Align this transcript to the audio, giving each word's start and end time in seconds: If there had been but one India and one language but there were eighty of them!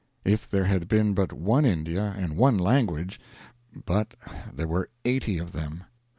If 0.25 0.49
there 0.49 0.63
had 0.63 0.87
been 0.87 1.13
but 1.13 1.31
one 1.31 1.63
India 1.63 2.15
and 2.17 2.35
one 2.35 2.57
language 2.57 3.19
but 3.85 4.15
there 4.51 4.67
were 4.67 4.89
eighty 5.05 5.37
of 5.37 5.51
them! 5.51 5.83